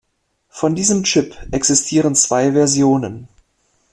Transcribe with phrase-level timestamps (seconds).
[0.49, 3.27] Von diesem Clip existieren zwei Versionen.